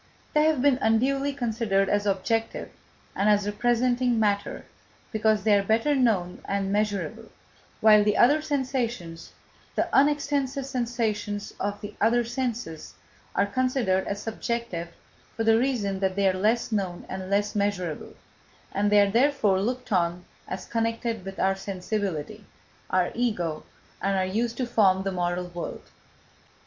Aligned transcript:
They 0.33 0.45
have 0.45 0.63
been 0.63 0.79
unduly 0.81 1.31
considered 1.31 1.87
as 1.87 2.07
objective 2.07 2.71
and 3.15 3.29
as 3.29 3.45
representing 3.45 4.19
matter 4.19 4.65
because 5.11 5.43
they 5.43 5.53
are 5.53 5.61
better 5.61 5.93
known 5.93 6.41
and 6.45 6.71
measurable, 6.71 7.29
while 7.81 8.03
the 8.03 8.17
other 8.17 8.41
sensations, 8.41 9.31
the 9.75 9.87
unextensive 9.93 10.65
sensations 10.65 11.53
of 11.59 11.79
the 11.81 11.93
other 12.01 12.23
senses, 12.23 12.95
are 13.35 13.45
considered 13.45 14.07
as 14.07 14.23
subjective 14.23 14.87
for 15.35 15.43
the 15.43 15.59
reasons 15.59 16.01
that 16.01 16.15
they 16.15 16.27
are 16.27 16.33
less 16.33 16.71
known 16.71 17.05
and 17.07 17.29
less 17.29 17.53
measurable: 17.53 18.15
and 18.71 18.91
they 18.91 19.01
are 19.01 19.11
therefore 19.11 19.61
looked 19.61 19.91
on 19.91 20.25
as 20.47 20.65
connected 20.65 21.23
with 21.23 21.37
our 21.39 21.55
sensibility, 21.55 22.43
our 22.89 23.11
Ego, 23.13 23.63
and 24.01 24.17
are 24.17 24.25
used 24.25 24.57
to 24.57 24.65
form 24.65 25.03
the 25.03 25.11
moral 25.11 25.45
world. 25.49 25.91